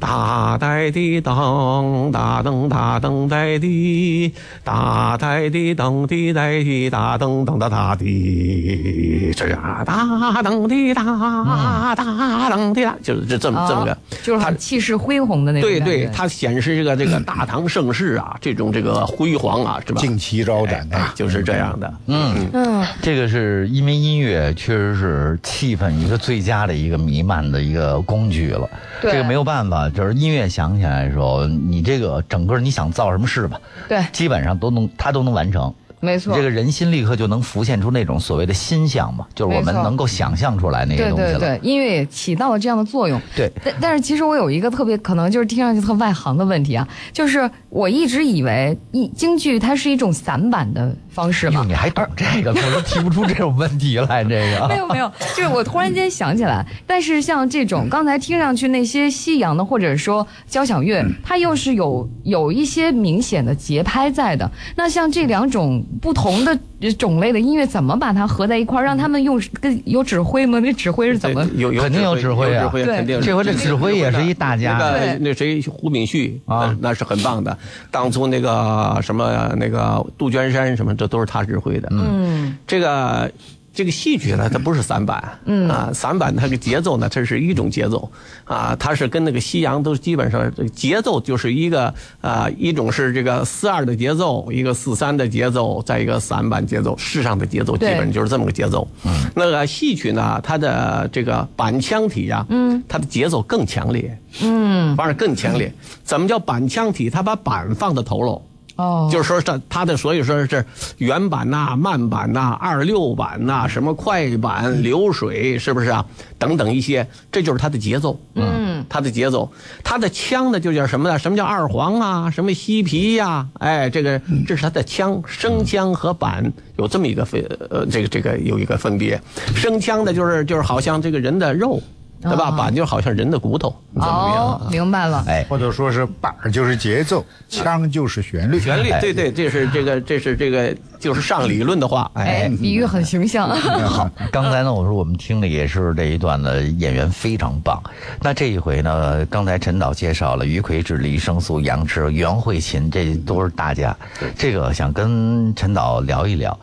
[0.00, 4.32] 哒哒在的当，大噔大噔在的，
[4.62, 12.04] 大在的噔的在的，大噔噔哒哒的，这样，大噔的哒，大
[12.50, 20.00] 噔的哒，就是这这么这么个，就是它很气势恢宏的那种对对，感觉它显示这个这个大唐盛世啊，这种这个辉煌啊，是吧？
[20.00, 21.92] 旌旗招展，就是这样的。
[22.06, 28.68] 嗯，嗯，这个是因为音乐确实是气氛一个最佳的一个弥漫的一个工具了。
[29.00, 35.72] 这个没有办法，就是音乐响起来的时候，你这个整个你想造什么事吧，对，基本上都能他都能完成。
[36.00, 41.38] 没错，这个人心立刻就能浮现出那种所谓的心象嘛，就是我们能够想象出来那个对东西了。
[41.38, 43.20] 对对，音乐也起到了这样的作用。
[43.34, 51.64] 对但但是其实我有一个特别可能就是听上去特外行的问题啊，就是我一直以为一京剧它是一种散板的方式嘛，。
[51.66, 64.48] 你还懂这个，可能提不出这种问题来，这个 没有没有，就是我突然间想起来，但是像这种刚才听上去那些西洋的或者说交响乐，它又是有有一些明显的节拍在的。
[64.76, 66.58] 那像这两种不同的
[66.98, 70.58] 种类的音乐，怎么把它合在一块儿，让他们用跟有指挥吗？
[70.60, 71.44] 那指挥是怎么？
[71.56, 77.56] 有有肯定有指挥啊有指挥对肯定是这回这指挥也是一大家那个那谁胡炳旭啊那那是很棒的。
[77.90, 81.88] 当初那个什么那个杜鹃山什么，这都是他指挥的。
[81.90, 83.30] 嗯，这个
[83.78, 88.10] 这个戏曲呢，它不是散板，嗯啊，散板它的节奏呢，它是一种节奏
[88.44, 98.88] 啊，它是跟那个西洋都基本上节奏就是一个啊，一种是这个四二的节奏，一个四三的节奏，再一个散板节奏，世上的节奏基本就是这么个节奏。
[99.04, 105.72] 嗯，那个戏曲呢，它的这个板腔体呀、嗯，它的节奏更强烈，嗯，反而更强烈。
[106.02, 107.08] 怎么叫板腔体？
[107.08, 108.42] 它把板放在头喽。
[108.78, 110.64] 哦，就是说这它的所以说是
[110.98, 116.06] 原版呐、慢版呐、二六版呐、什么快板、流水，是不是啊？
[116.38, 118.20] 等等一些，这就是它的节奏。
[118.34, 119.50] 嗯，它的节奏，
[119.82, 121.18] 它的腔呢就叫什么呢？
[121.18, 122.30] 什么叫二黄啊？
[122.30, 129.20] 什么西皮呀、哎，这个这是它的腔，声腔和板有这么一个分呃，这个这个有一个分别。
[129.56, 131.82] 声腔呢就是就是好像这个人的肉，
[132.20, 132.46] 对吧？
[132.46, 135.24] 啊板就好像人的骨头，怎么样哦啊？，明白了。
[135.28, 138.58] 哎，或者说是板就是节奏，腔就是旋律。
[138.58, 143.48] 旋律，对对，这是这个这是这个就是上理论的话，哎，比喻很形象。
[143.48, 147.80] 好， 刚才呢，我说我们听的也是这一段的演员非常棒。
[148.20, 153.96] 那这一回呢，刚才陈导介绍了于魁智、李生素、杨志、袁慧琴，这都是大家。
[154.36, 156.58] 这个想跟陈导聊一聊。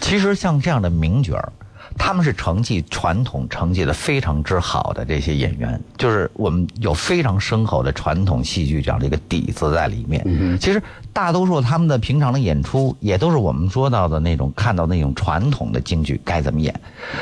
[0.00, 1.52] 其实像这样的名角儿。
[1.96, 10.58] 他们是成绩传统成绩的非常之好的这些演员，就是我们有非常深厚的传统戏剧这样的一个底子在里面。
[10.58, 16.78] 其实大多数他们的平常的演出，也都是我们说到的那种看到那种传统的京剧该怎么演。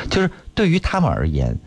[0.09, 1.57] 就是对于他们而言，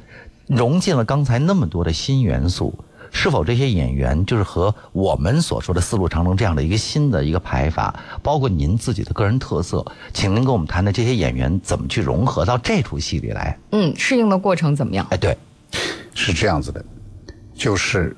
[0.46, 2.78] 融进了刚才那么多的新元素，
[3.16, 13.58] 是否这些演员就是和我们所说的四路长城这样的一个新的一个排法，包括您自己的个人特色，请您跟我们谈谈这些演员怎么去融合到这出戏里来？
[13.72, 15.06] 嗯，适应的过程怎么样？
[15.08, 15.34] 哎，对，
[16.14, 16.84] 是这样子的，
[17.54, 18.14] 就是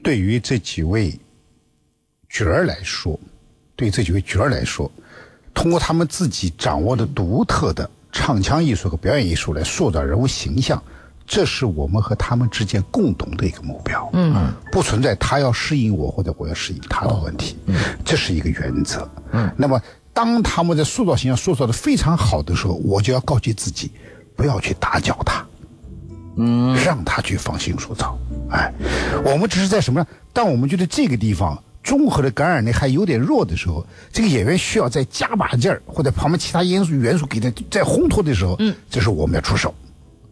[0.00, 1.12] 对于这几位
[2.28, 3.18] 角儿来说，
[3.74, 4.88] 对这几位角儿来说，
[5.52, 10.80] 通过他们自己掌握的独特的唱腔艺术和表演艺术来塑造人物形象，
[11.26, 14.08] 这是我们和他们之间共同的一个目标。
[14.12, 19.08] 嗯，不存在他要适应我或者我要适应他的问题，嗯，这是一个原则。
[19.32, 19.80] 嗯，那么
[20.12, 23.90] 当他们在塑造形象塑造的非常好的时候，我就要告诫自己，
[24.36, 25.44] 不要去打搅他。
[26.38, 28.16] 嗯，让他去放心塑造。
[28.50, 28.72] 哎，
[29.24, 30.06] 我们只是在什么呢？
[30.32, 39.74] 当我们觉得这个地方综合的感染力还有点弱的时候，这个演员需要再加把劲儿，或者旁边其他因素元素给他再烘托的时候，嗯，这时候我们要出手，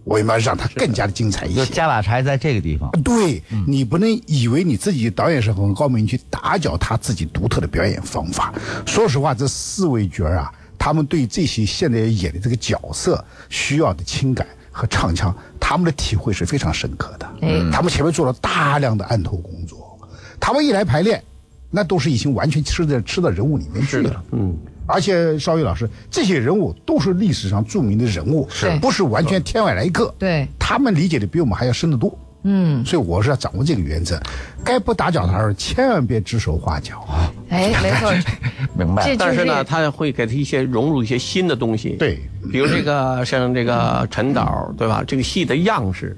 [0.05, 1.73] 我们要让他更加的精彩一就些。
[1.73, 2.91] 加把柴在这个地方。
[3.03, 8.53] 对你不能以为你自己导演是很高明，去打搅他自己独特的表演方法。
[8.87, 17.27] 说实话，这四位角儿啊，他们对这些现在演的这个角色需要的情感和唱腔，他们的体会是非常深刻的。
[17.41, 19.99] 嗯他们前面做了大量的案头工作，
[20.39, 21.23] 他们一来排练，
[21.71, 24.23] 那都是已经完全吃在吃到人物里面去了。
[24.33, 24.55] 嗯。
[24.87, 30.15] 而且邵宇老师，这些人物都是历史上著名的人物，是不是完全天外来客？
[30.19, 32.17] 对他们理解的比我们还要深得多。
[32.47, 34.21] 嗯，所以我是要掌握这个原则，
[34.63, 37.33] 该不打搅的时候，千万别指手画脚啊。
[37.49, 38.13] 哎，没错，
[38.77, 41.97] 明白这但是呢，他会给他一些融入一些新的东西。
[41.99, 42.21] 对，
[42.53, 45.03] 比如这个像这个陈导，对吧？
[45.07, 46.15] 这个戏的样式，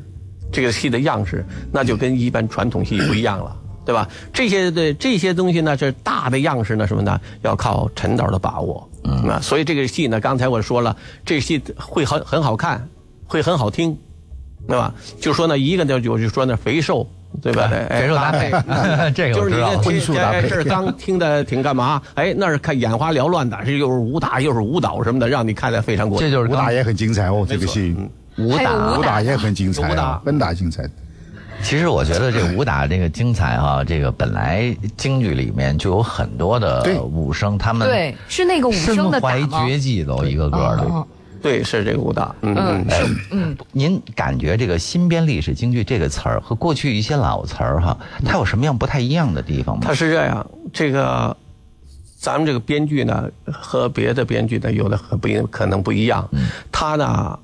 [0.50, 3.56] 这个戏的样式，那就跟一般传统戏不一样了。
[3.86, 4.06] 对吧？
[4.32, 7.18] 这些的这些东西呢，是大的样式呢，什么呢？
[7.42, 8.86] 要靠陈导的把握。
[9.04, 10.94] 嗯啊，所以这个戏呢，刚才我说了，
[11.24, 12.86] 这戏会很很好看，
[13.24, 13.96] 会很好听，
[14.66, 14.92] 对吧？
[15.20, 17.06] 就说呢，一个呢，我就说呢，肥瘦
[17.40, 17.70] 对吧？
[17.88, 18.50] 肥瘦搭配，
[19.14, 19.78] 这个就是你这我知道了。
[19.78, 22.02] 荤素搭配这刚 听的挺干嘛？
[22.14, 26.24] 哎，那是看眼花缭乱的，这又是武打又是舞蹈什么的，让你看的非常过瘾。
[26.24, 27.94] 这就是武打也很精彩哦，这个戏
[28.38, 30.82] 武打武打也很精彩武打啊，奔打精彩。
[31.66, 39.42] 其实我觉得这武打这个精彩哈、这个本来京剧里面就有很多的武生，他们对，是那个武身生的怀？
[39.42, 40.84] 绝技都一个个的。
[40.84, 41.04] 哦
[41.42, 42.32] 对，是这个武打。
[42.42, 43.02] 嗯嗯，哎，
[43.72, 49.82] 您感觉这个新编历史京剧这个词儿和过去一些老词儿哈，它有什么样不太一样的地方吗？
[49.84, 51.36] 它是这样，这个
[52.16, 56.28] 咱们这个编剧呢和别的编剧呢有的很不一可能不一样。
[56.70, 57.36] 他呢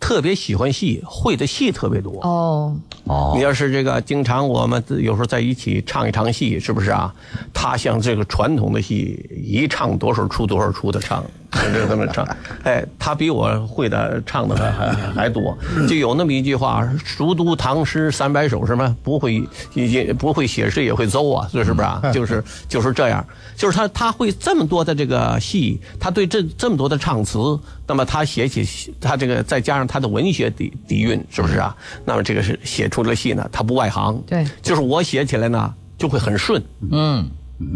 [0.00, 2.20] 特别喜欢戏，会的戏特别多。
[2.22, 7.12] 哦，哦你，要是这个经常我们有时候在一起唱一场戏，是不是啊？
[7.52, 12.26] 他像这个传统的戏，一唱多少出多少出的唱，就这么唱。
[12.62, 15.56] 哎，他比我会的唱的还还还多。
[15.88, 19.42] 就有那么一句话：“熟读唐诗三百首，什么不会
[19.74, 22.02] 也不会写诗也会奏啊，这是不是啊？
[22.12, 23.24] 就是就是这样，
[23.56, 27.38] 就是他他会这么多的这个戏，他对这这么多的唱词，
[27.86, 31.74] 那么他写起他这个再加上他的文学底底蕴，是不是啊？
[32.04, 37.28] 那么这个是写出了戏呢，他不外行，对就是我写起来呢就会很顺，嗯，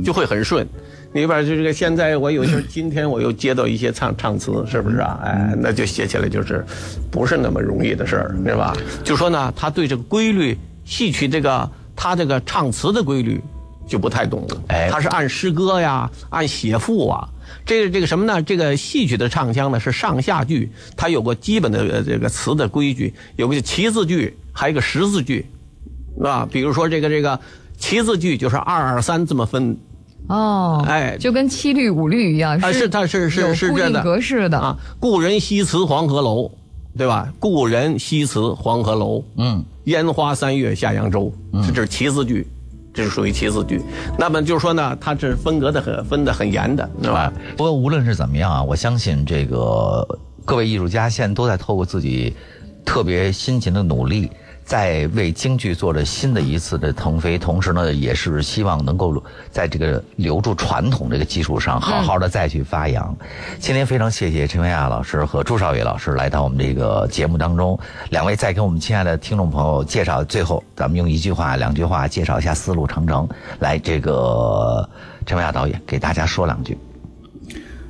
[0.05, 0.67] 就会很顺。
[0.67, 5.21] 你比方就这个，现在我有些今天我又接到一些唱唱词，是不是啊？
[5.23, 6.65] 哎，那就写起来就是
[7.11, 8.75] 不是那么容易的事儿，对吧？
[9.05, 13.41] 就说呢，他对这个规律戏曲这个他这个唱词的规律
[13.87, 17.29] 就不太懂了，哎他是按诗歌呀，按写赋啊。
[17.67, 18.43] 这个这个什么呢？
[18.43, 25.47] 这个戏曲的唱腔呢是上下句，它有个基本的呃这个词的规矩，有个齐字句，还有一个十字句，
[26.17, 26.49] 是吧？
[26.51, 27.39] 比如说这个这个
[27.77, 29.77] 齐字句就是二二三这么分，
[30.29, 34.77] 哦，哎就跟七律五律一样，啊，是它是是有固定是这的格式的啊。
[34.99, 36.51] 故人西辞黄鹤楼，
[36.97, 37.33] 对吧？
[37.39, 41.33] 故人西辞黄鹤楼，嗯，烟花三月下扬州，
[41.67, 42.47] 这这是齐字句，
[42.95, 43.81] 这是属于其字句。
[44.19, 47.33] 那么就是说呢，它是分隔的很分的很严的，是吧？
[47.57, 50.07] 不过无论是怎么样啊，我相信这个
[50.45, 52.33] 各位艺术家现在都在透过自己
[52.85, 54.31] 特别辛勤的努力，
[54.73, 63.15] 在为京剧做着新的一次的腾飞，同时呢，也是希望能够在这个留住传统这个基础上，好好的再去发扬。
[63.59, 74.89] 今天非常谢谢陈文亚老师和朱少伟老师来到我们这个节目当中，两位再给我们亲爱的听众朋友介绍，最后咱们用一句话、两句话介绍一下《丝路长城》，来，这个
[75.27, 76.79] 陈文亚导演给大家说两句。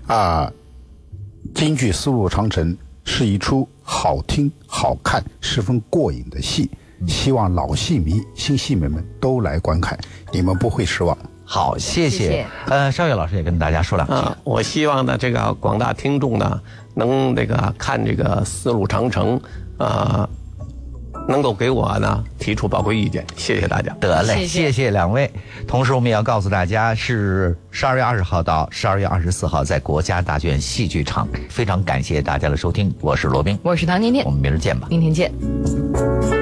[0.08, 0.50] 啊，
[1.54, 2.72] 京剧《丝路长城》
[3.04, 6.70] 是一出好听、好看、十分过瘾的戏，
[7.06, 9.98] 希望老戏迷、新戏迷们都来观看，
[10.32, 11.16] 你们不会失望。
[11.44, 14.14] 好，谢谢谢呃，邵岳老师也跟大家说两句。
[14.14, 16.60] 啊，我希望呢，这个广大听众呢，
[16.94, 19.38] 能这个看这个《丝路长城》
[19.84, 20.26] 啊，
[21.28, 23.94] 能够给我呢提出宝贵意见，谢谢大家。
[24.00, 25.30] 得嘞，谢谢两位。
[25.66, 31.28] 同时，我们也要告诉大家，是十二月二十号到十二月二十四号在国家大剧院戏剧场。
[31.48, 34.88] 非常感谢大家的收听，我是罗宾，我是唐念念我，们明儿见吧。
[34.90, 36.41] 明天见。